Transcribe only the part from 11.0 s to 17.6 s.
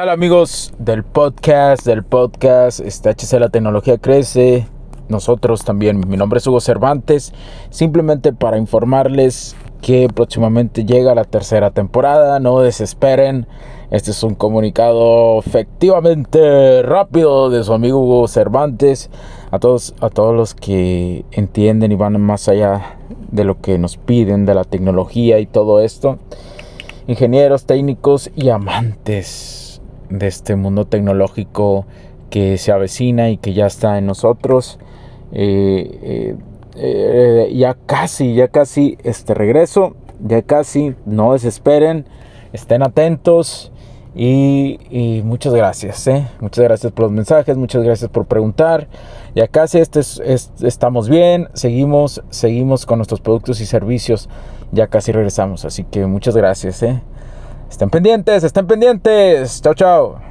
la tercera temporada, no desesperen, este es un comunicado efectivamente rápido